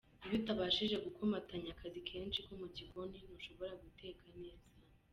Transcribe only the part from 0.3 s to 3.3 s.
utabashije gukomatanya akazi kenshi ko mu gikoni